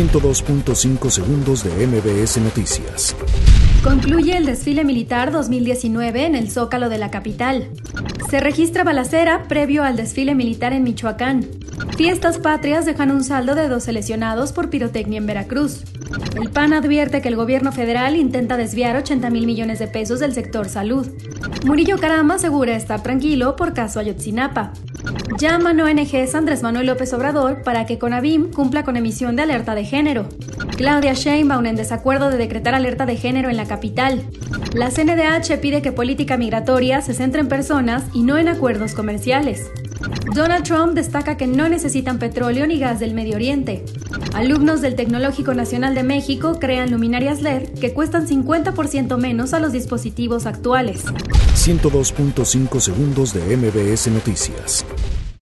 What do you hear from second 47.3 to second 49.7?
LED que cuestan 50% menos a